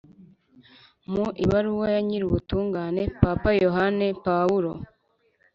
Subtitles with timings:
[1.11, 4.71] mu ibaruwa ya nyirubutungane papa yohani pawulo